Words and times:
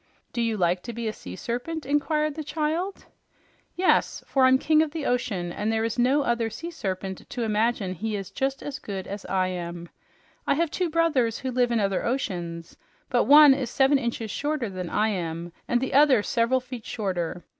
"Do 0.33 0.41
you 0.41 0.57
like 0.57 0.81
to 0.81 0.93
be 0.93 1.07
a 1.07 1.13
sea 1.13 1.35
serpent?" 1.35 1.85
inquired 1.85 2.33
the 2.33 2.43
child. 2.43 3.05
"Yes, 3.75 4.23
for 4.25 4.45
I'm 4.45 4.57
King 4.57 4.81
of 4.81 4.95
my 4.95 5.03
Ocean, 5.03 5.51
and 5.51 5.71
there 5.71 5.83
is 5.83 5.99
no 5.99 6.23
other 6.23 6.49
sea 6.49 6.71
serpent 6.71 7.29
to 7.29 7.43
imagine 7.43 7.93
he 7.93 8.15
is 8.15 8.31
just 8.31 8.63
as 8.63 8.79
good 8.79 9.05
as 9.05 9.25
I 9.27 9.49
am. 9.49 9.89
I 10.47 10.55
have 10.55 10.71
two 10.71 10.89
brothers 10.89 11.37
who 11.37 11.51
live 11.51 11.71
in 11.71 11.79
other 11.79 12.03
oceans, 12.03 12.75
but 13.11 13.25
one 13.25 13.53
is 13.53 13.69
seven 13.69 13.99
inches 13.99 14.31
shorter 14.31 14.69
than 14.71 14.89
I 14.89 15.09
am, 15.09 15.53
and 15.67 15.79
the 15.79 15.93
other 15.93 16.23
several 16.23 16.61
feet 16.61 16.87
shorter. 16.87 17.45